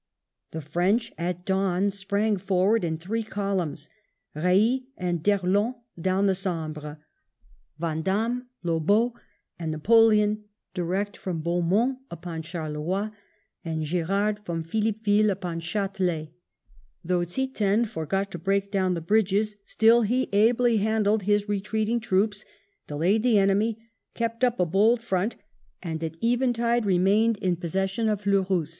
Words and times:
The 0.49 0.61
French 0.61 1.11
at 1.19 1.45
dawn 1.45 1.91
sprang 1.91 2.37
forward 2.37 2.83
in 2.83 2.97
three 2.97 3.21
columns— 3.21 3.87
Eeille 4.35 4.85
and 4.97 5.21
d'Erlon 5.21 5.75
down 5.95 6.25
the 6.25 6.33
Sambre; 6.33 6.97
Vandamme, 7.79 8.47
Lobau, 8.65 9.13
and 9.59 9.69
Napoleon 9.71 10.45
direct 10.73 11.15
from 11.15 11.41
Beaumont 11.41 11.99
upon 12.09 12.41
Charleroi; 12.41 13.11
and 13.63 13.83
Gerard 13.83 14.39
from 14.43 14.63
Phillippeville 14.63 15.29
upon 15.29 15.59
Ch^telet. 15.59 16.29
Though 17.03 17.19
Ziethen 17.19 17.85
forgot 17.85 18.31
to 18.31 18.39
break 18.39 18.71
down 18.71 18.95
the 18.95 19.01
bridges, 19.01 19.55
still 19.67 20.01
he 20.01 20.27
ably 20.33 20.77
handled 20.77 21.21
his 21.29 21.47
retreating 21.47 21.99
troops, 21.99 22.43
delayed 22.87 23.21
the 23.21 23.37
enemy, 23.37 23.77
kept 24.15 24.43
up 24.43 24.59
a 24.59 24.65
bold 24.65 25.03
front, 25.03 25.35
and 25.83 26.03
at 26.03 26.17
eventide 26.23 26.87
remained 26.87 27.37
in 27.37 27.55
possession 27.55 28.09
of 28.09 28.21
Fleurus. 28.21 28.69